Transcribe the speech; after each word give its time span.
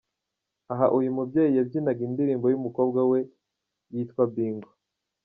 Aha 0.73 0.85
uyu 0.97 1.13
mubyeyi 1.17 1.53
yabyinaga 1.57 2.01
indirimbo 2.07 2.45
y'umukobwa 2.49 3.01
we 3.11 3.19
yitwa 3.93 4.23
Bingo. 4.33 4.69